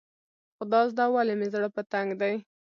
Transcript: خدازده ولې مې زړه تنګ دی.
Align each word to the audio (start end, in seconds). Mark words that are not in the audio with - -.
خدازده 0.57 1.05
ولې 1.13 1.33
مې 1.39 1.47
زړه 1.53 1.69
تنګ 1.91 2.09
دی. 2.21 2.33